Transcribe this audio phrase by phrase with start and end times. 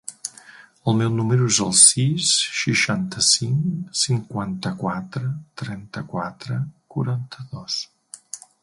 [0.91, 3.69] El meu número es el sis, seixanta-cinc,
[4.05, 5.31] cinquanta-quatre,
[5.65, 6.63] trenta-quatre,
[6.97, 7.83] quaranta-dos.